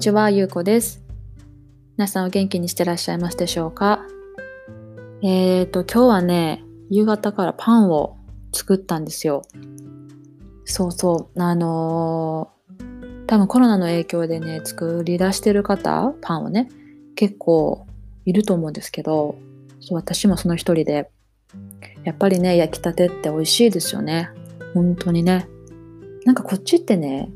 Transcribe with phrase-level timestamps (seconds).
[0.00, 1.02] ちは、ゆうこです。
[1.98, 4.00] 皆さんお元気にしてらっしゃいますでしょうか？
[5.22, 8.16] えーと、今日はね、夕方からパンを
[8.50, 9.42] 作ったんですよ。
[10.64, 16.70] そうそう、あのー多分コロナの影響でね、作り出してる方、パンをね、
[17.14, 17.86] 結構
[18.24, 19.36] いると思うんですけど、
[19.80, 21.10] そう私もその一人で、
[22.04, 24.30] やっぱりね、焼きたてって美味しいですよね。
[24.72, 25.46] 本当にね。
[26.24, 27.30] なんかこっちってね、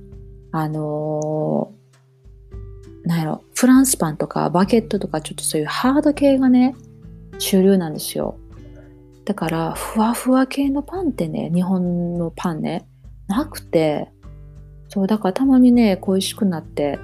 [0.51, 1.74] あの
[3.05, 6.75] なんやろ、フランスパンとかバゲットとかちょっとそういうハード系がね、
[7.39, 8.39] 主流なんですよ。
[9.25, 12.87] だから、ふわふわ系のパンってね、日本のパンね、
[13.27, 14.11] なくて、
[14.89, 16.99] そう、だからたまにね、恋しくなって、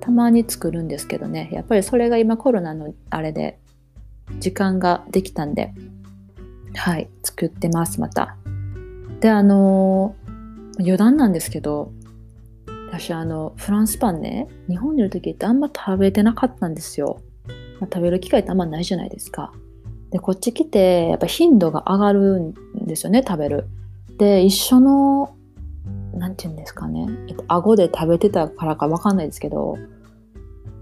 [0.00, 3.58] たまに作るんですけどね、やっぱりそれが今コロナのあれで、
[4.38, 5.72] 時間ができたんで、
[6.74, 8.36] はい、作ってます、また。
[9.20, 10.26] で、あのー
[10.78, 11.92] 余談なんですけど、
[12.88, 17.20] 私あのフランスパンね日本にいる時ってあんま食べてなかったんですよ、
[17.80, 19.52] まあ食べる機会ってあんまないじゃないですか。
[20.10, 22.54] でこっち来てやっぱ頻度が上がるん
[22.86, 23.66] ですよね食べる。
[24.18, 25.36] で一緒の
[26.14, 27.06] なんて言うんですかね、
[27.48, 29.76] 顎で食べてたからかわかんないですけど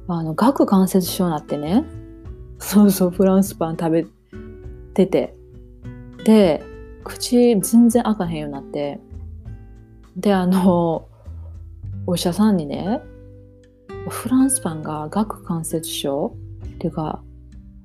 [0.07, 1.85] あの顎関節症になってね
[2.61, 4.07] そうそうフランスパン食べ
[4.95, 5.37] てて。
[6.25, 6.63] で
[7.05, 9.01] 口全然開かへんようになって。
[10.17, 11.09] であの
[12.07, 13.01] お医者さんにね
[14.09, 16.37] フランスパンが顎関節症？
[16.65, 17.23] っていうか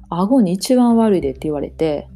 [0.10, 2.10] 顎に一番悪いでって言われて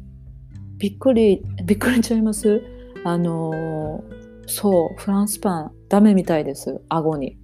[0.76, 2.62] びっくりびっくりしちゃいます？
[3.04, 4.04] あの
[4.46, 7.38] そうフランスパンダメみたいです顎に。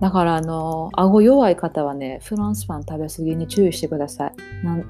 [0.00, 4.64] だからあの顎弱い方はねフランスパン食べ過ぎに注意してください。
[4.64, 4.84] なん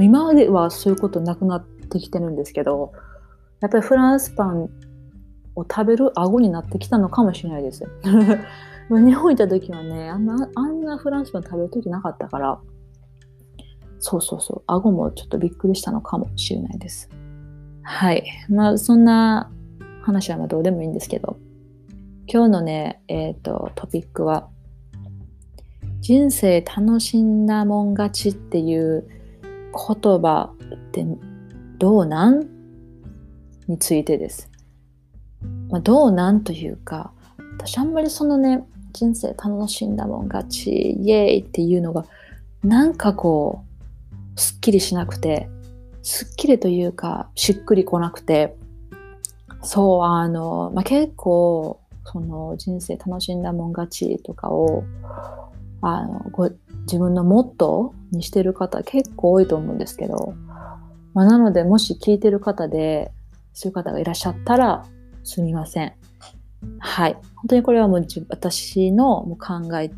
[0.00, 2.92] 今まではそういうことなくなってきてるんですけど
[3.60, 4.70] やっぱりフランスパン
[5.54, 7.84] を食べる顎になってきたのかもしれないです。
[8.90, 12.60] 日本行った時はねあんなあんなフランスパン食べる時なかったから
[14.00, 17.08] そうそうそう顎もちょっとびっくりしたのかもしれないです。
[17.82, 19.50] はいまあそんな
[20.02, 21.36] 話はまあどうでもいいんですけど
[22.26, 24.48] 今日のねえっ、とトピックは
[26.00, 29.06] 人生楽しんだもん勝ちっていう
[29.72, 31.06] 言葉って
[31.78, 32.46] どうなん？
[33.68, 34.51] についてです。
[35.72, 37.10] まあ、どうなんというか
[37.56, 38.62] 私あんまりそのね
[38.92, 42.04] 人生楽しんだもん勝ちイエーイっていうのが
[42.62, 43.64] なんかこ
[44.36, 45.48] うすっきりしなくて
[46.02, 48.54] すっきりというかしっくりこなくて
[49.62, 54.84] そうあの、まあ、結構その人生楽しんだもん勝ちとかを
[55.80, 56.50] あのご
[56.82, 60.34] 自分のモットーにしてる方結構多いと思うんですけど、
[61.14, 63.10] まあ、なのでもし聞いてる方で
[63.54, 64.84] そういう方がいらっしゃったら
[65.24, 65.92] すみません。
[66.78, 67.14] はい。
[67.14, 69.90] 本当にこれはもう私のもう考えっ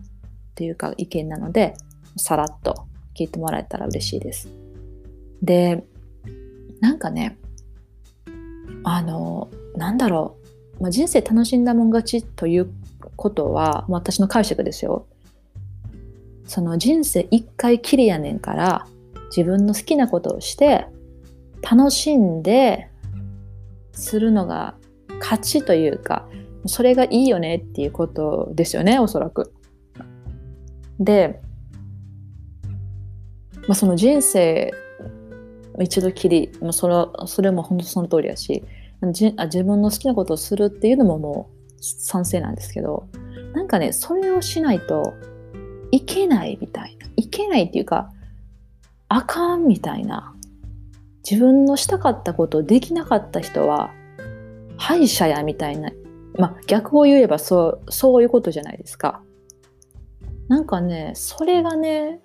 [0.55, 1.75] ていうか意見なので、
[2.17, 4.49] さらっと聞いてもらえたら嬉しいです。
[5.43, 5.85] で、
[6.81, 7.39] なんかね、
[8.83, 10.37] あの、なんだろ
[10.79, 12.71] う、まあ、人生楽しんだもん勝ちという
[13.17, 15.07] ことは、もう私の解釈ですよ。
[16.47, 18.87] その人生一回きりやねんから、
[19.29, 20.87] 自分の好きなことをして、
[21.63, 22.91] 楽しんで
[23.93, 24.75] するのが
[25.21, 26.29] 勝ちというか
[26.67, 29.53] それがいいよねっていうことですよねおそらく。
[30.99, 31.41] で、
[33.67, 34.73] まあ、その人生
[35.81, 36.95] 一度きり、まあ、それ
[37.27, 38.65] それも本当その通りやし
[39.13, 43.09] じあ自分の好きなことをするっていうのももう賛成なんですけど
[43.55, 45.15] なんかねそれをしないと
[45.91, 48.11] いけないみたいないけないっていうか
[49.09, 50.35] あかんみたいな
[51.29, 53.91] 自分のしたかったことをできなかった人は
[54.77, 55.91] 敗者やみたいな、
[56.39, 59.23] まあ、逆を言えばそうそういうことじゃないですか。
[60.49, 62.21] なんかねそれがね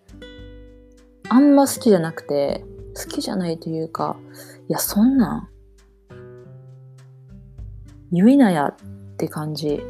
[1.29, 2.65] あんま好きじゃなくて
[2.95, 4.17] 好きじゃないというか
[4.67, 5.49] いやそんなん
[8.11, 8.75] 言いなやっ
[9.17, 9.81] て感じ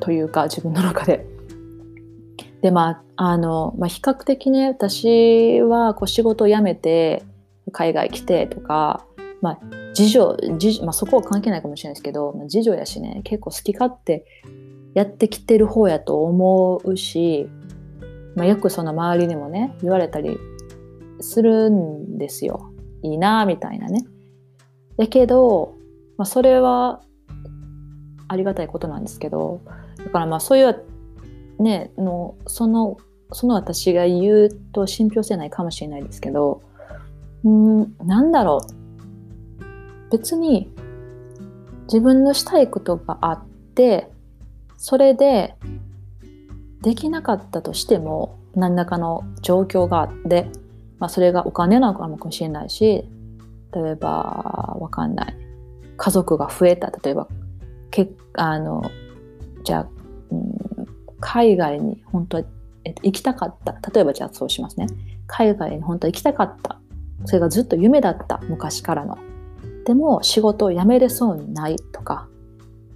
[0.00, 1.26] というか自分の中で。
[2.62, 7.22] でまああの、まあ、比較的ね私はこう仕事を辞めて
[7.72, 9.06] 海外来てとか、
[9.40, 9.58] まあ、
[10.04, 14.24] 次女次女、まあ、そこは関係ないかもしれないですけど、まあ、次女やしね結構好き勝手
[14.94, 17.48] やってきてる方やと思うし、
[18.34, 20.38] まあ、よくその周りにもね言われたり
[21.20, 24.04] するんですよいいなみたいなね。
[24.96, 25.74] だけど、
[26.18, 27.00] まあ、それは
[28.28, 29.60] ありがたいことなんですけど
[29.96, 30.84] だからまあそういう
[31.58, 32.96] ねのその
[33.32, 36.62] その私が言うと信憑性ないかもしれないですけど
[37.44, 38.79] うんなんだろう
[40.10, 40.72] 別に
[41.84, 44.10] 自分のしたいことがあって
[44.76, 45.56] それで
[46.82, 50.48] できなかったとしても何らかの状況があって、
[50.98, 53.04] まあ、それがお金なのかもしれないし
[53.72, 55.36] 例えばわかんない。
[55.96, 56.90] 家族が増えた。
[56.90, 57.28] 例えば
[57.90, 58.90] けあの
[59.64, 59.88] じゃあ、
[60.30, 60.56] うん、
[61.20, 62.44] 海外に本当は、
[62.84, 63.78] え、行きたかった。
[63.92, 64.86] 例えばじゃあそうしますね。
[65.26, 66.80] 海外に本当は行きたかった。
[67.26, 68.40] それがずっと夢だった。
[68.48, 69.18] 昔からの。
[69.90, 72.28] でも仕事を辞めれそうにないとか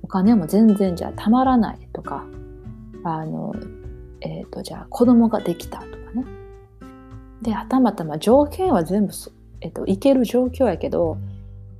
[0.02, 2.25] お金も全然じゃあたまらないとか
[3.02, 3.52] あの、
[4.20, 6.25] えーと、じゃあ子供ができたとかね
[7.43, 9.12] ではたまたま条件は全部、
[9.61, 11.19] えーと、いける状況やけど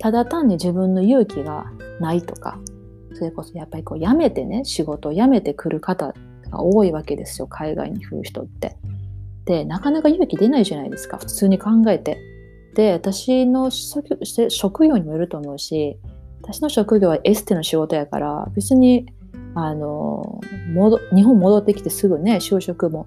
[0.01, 1.67] ただ単に自分の勇気が
[2.01, 2.59] ないとか
[3.13, 6.13] それこそやっぱりこう辞めてね仕事を辞めてくる方
[6.51, 8.77] が多いわけですよ海外に来る人って。
[9.45, 12.34] でなかなか勇気出ないじゃないですか普通に考えて。
[12.75, 15.99] で私の職業にもよると思うし
[16.43, 19.07] 私の職業はエステの仕事やから別に
[19.55, 20.41] あの
[21.15, 23.07] 日本戻ってきてすぐね就職も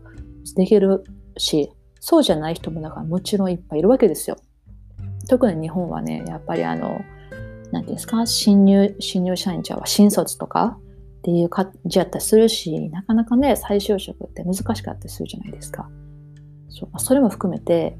[0.55, 1.03] できる
[1.37, 4.37] しそうじゃない人もだかもちろんいっぱいいるわけですよ。
[5.27, 7.01] 特に日本はねやっぱりあの
[7.71, 10.79] 何ていうんですか新入新入社員ちゃうは新卒とか
[11.19, 15.89] っていう感じやったりするしなかなかね再就職って難しかったりするじゃないですか。
[16.69, 17.97] そうそれも含めて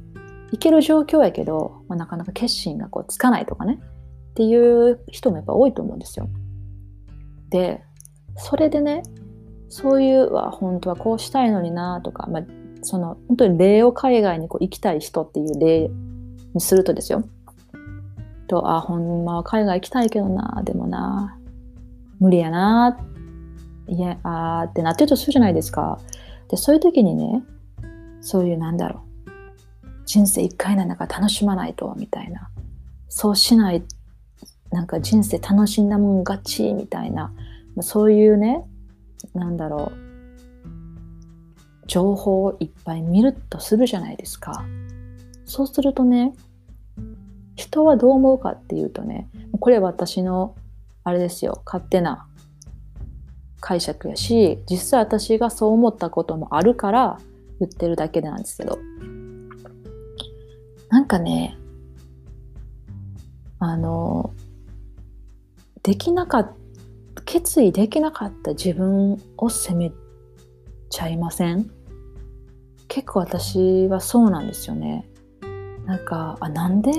[0.51, 6.29] いける状況やけど、まあ、なかなか決心がこうつかないとかねっていう人もやっぱ多いと思うんですよ。
[7.49, 7.83] で
[8.38, 9.03] それでね
[9.69, 12.44] そういうは本当はこうしたいのになとか、まあ、
[12.81, 15.89] その本当に例を海外にこう行きたい人っていう例
[16.53, 17.27] にするとですよ。
[18.47, 21.38] とあほんまは海外行きたいけどなでもな
[22.19, 22.97] 無理やな
[23.88, 25.99] いやあってなってるとするじゃないですか。
[26.49, 27.44] でそういう時にね
[28.21, 29.06] そういうなんだろう
[30.07, 32.50] 人生一回なんだから楽しまないとみたいな。
[33.09, 33.83] そうしない
[34.71, 37.31] なんか人生楽しんだもん勝ちみたいな。
[37.81, 38.63] そういうね
[39.36, 39.98] なんだろう。
[41.88, 44.65] 情報をいっぱい見るとするじゃないですか。
[45.45, 46.33] そうするとね
[47.56, 49.27] 人はどう思うかっていうとね
[49.59, 50.56] これは私の
[51.04, 51.62] あれですよ。
[51.65, 52.25] 勝手な
[53.59, 57.19] 解釈やし実際私がそう思ったこともあるから
[57.59, 58.80] 言ってるだけなんですけど。
[60.89, 61.57] なんかね、
[63.60, 64.34] あの、
[65.84, 66.51] できなかっ
[67.16, 69.92] た、決意できなかった自分を責め
[70.89, 71.69] ちゃいません？
[72.88, 75.10] 結構私はそうなんですよね。
[75.86, 76.92] なんか、あ、なんで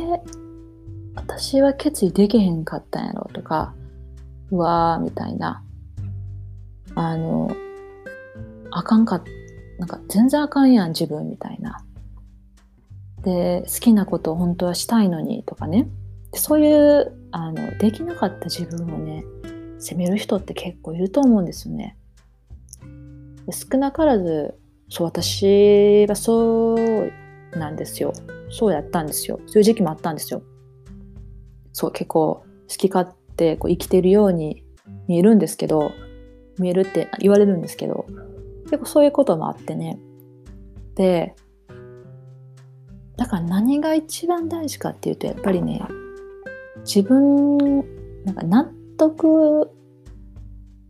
[1.15, 3.75] 私は決意できへんかったんやろとか、
[4.51, 5.65] うわーみたいな。
[6.95, 7.51] あの、
[8.71, 9.23] あかんか
[9.79, 11.83] なんか全然あかんやん自分みたいな。
[13.23, 15.89] で好きなことを本当はしたいのにとかね
[16.35, 19.25] そういうあのできなかった自分をね
[19.79, 21.97] 責める人って結構いると思うんですよね。
[23.47, 24.55] で少なからず
[24.89, 27.13] そう私はそう
[27.57, 28.13] なんですよ。
[28.51, 29.41] そうやったんですよ。
[29.47, 30.43] そういう時期もあったんですよ。
[31.73, 34.65] そう結構好き勝手こう生きてるように
[35.07, 35.93] 見えるんですけど
[36.59, 38.07] 見えるって言われるんですけど
[38.65, 39.99] 結構そういうこともあってね
[40.97, 41.35] で
[43.19, 45.83] だから何が一番大事かっていうとやっぱりね
[46.87, 47.59] 自分
[48.25, 49.71] なんか納得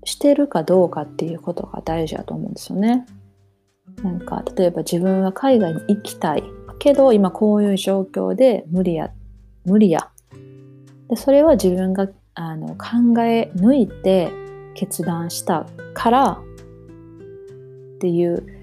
[0.05, 3.07] してるかどうかっていうことが大事だと思うんですよね。
[4.03, 6.45] なんか例えば自分は海外に行きたい
[6.79, 9.11] けど今こういう状況で無理や
[9.65, 10.11] 無理や
[11.09, 14.31] でそれは自分があの考え抜いて
[14.75, 16.39] 決断したから
[17.97, 18.58] っていう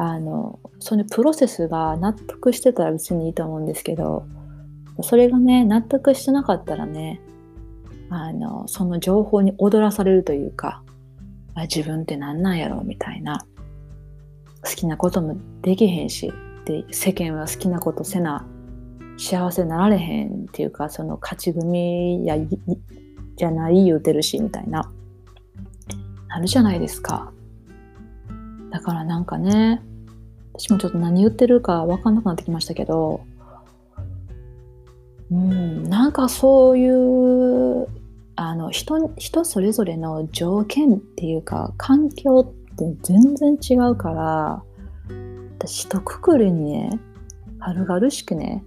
[0.00, 4.26] あのそのプロセスが納得してたら別にいいと思うんですけど
[5.02, 7.20] それがね納得してなかったらね
[8.08, 10.82] あのその情報に踊らされるというか
[11.54, 13.44] あ自分って何なんやろみたいな
[14.64, 16.32] 好きなこともできへんし
[16.64, 18.46] で世間は好きなことせな
[19.16, 22.36] 幸せになられへんっていうかその勝ち組や
[23.34, 24.88] じゃない言うてるしみたいな
[26.28, 27.32] なるじゃないですか。
[28.70, 29.82] だからなんかね
[30.58, 33.20] 私もちょっと何言ってるか分かんなくなってきましたけど、
[35.30, 37.86] うん、なんかそういう
[38.34, 44.62] あの人人それぞれの条件っていうか環境って全然違うから
[45.58, 47.00] 私一括りにね
[47.60, 48.64] 軽々しくね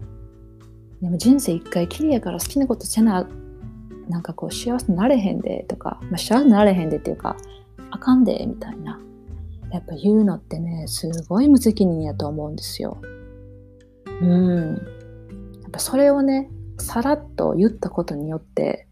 [1.01, 3.27] でも人生一回きりやから好きなことせな
[4.07, 7.36] なんかこう幸せになれへんでとか、まあ、幸せになれへんでっていうか
[7.89, 8.98] あかんでみたいな。
[9.71, 13.01] やっぱ言うのってねすごい無責任やと思うんですよ。
[14.21, 14.75] うん
[15.61, 18.87] やっぱそれをねさらっと言ったことによって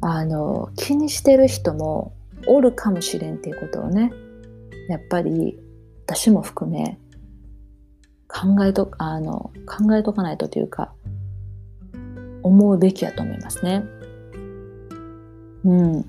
[0.00, 2.14] あの気にしてる人も
[2.46, 4.12] おるかもしれんっていうことをね
[4.88, 5.58] やっぱり
[6.06, 6.98] 私も含め
[8.28, 10.92] 考えとあの考えとかないとというか
[12.42, 13.84] 思うべきやと思いますね。
[15.64, 16.04] うん。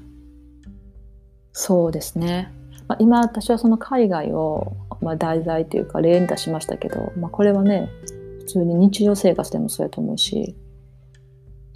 [1.54, 2.52] そうですね。
[2.88, 7.90] まあ、今私はその海外を、まあ、題材というか例に出しましたけど、まあ、これはね
[8.40, 10.56] 普通に日常生活でもそうやと思うし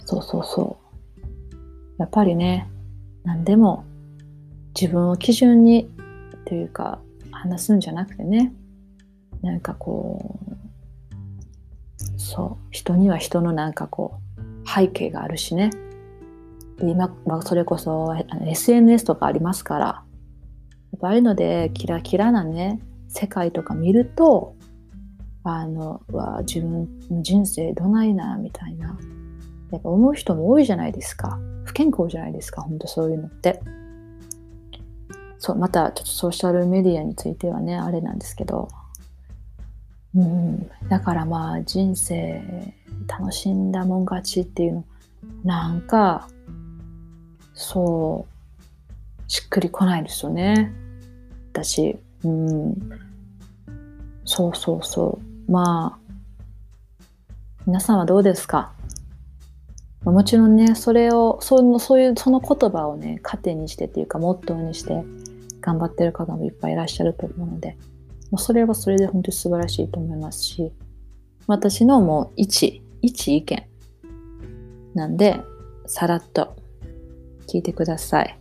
[0.04, 0.90] そうそうそう。
[1.98, 2.68] やっぱりね
[3.24, 3.84] 何でも
[4.80, 5.90] 自分を基準に
[6.46, 7.00] というか
[7.30, 8.52] 話すんじゃなくてね
[9.42, 15.70] なんかこうそう人には人のなんかこう背景があるしね。
[16.82, 18.14] 今、まあ、それこそ
[18.46, 20.02] SNS とかありますから
[21.00, 24.54] ぱああいうのでキラキラなね世界とか見ると
[25.42, 26.88] あのは自分
[27.22, 28.98] 人生どないなみたいな。
[29.70, 31.38] やっぱ思う人も多いじゃないですか。
[31.64, 33.60] 不健康じゃないですか本当そういうのって。
[35.38, 38.68] そうまたちょっとソーシャルメディアについてはねあれなんですけど。
[40.14, 40.70] うん。
[40.88, 42.74] だからまあ人生
[43.06, 44.84] 楽しんだもん勝ちっていうの。
[45.44, 46.28] なんか
[47.54, 50.72] そうしっくりこないですよね。
[51.52, 52.76] 私うん。
[54.24, 55.52] そうそうそう。
[55.52, 56.12] まあ
[57.66, 58.72] 皆さんはどうですか？
[60.04, 65.04] もちろんねそれをそのそういうその言葉をね糧にしてっていうかモットーにして
[65.60, 67.76] 頑張ってる方もいっぱいいらっしゃると思うので
[68.30, 70.72] もうそれはそれで本当に素晴らしいと思いますし
[71.46, 73.66] 私のもう一一意見
[74.94, 75.40] なんで
[75.86, 76.56] さらっと
[77.46, 78.38] 聞いてください。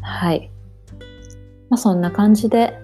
[0.00, 0.50] はい。
[1.68, 2.80] まあそんな感じで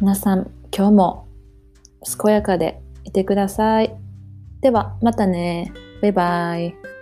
[0.00, 1.28] 皆さん今日も
[2.22, 3.94] 健やかでいてください
[4.60, 6.95] ではまたねバイバイ。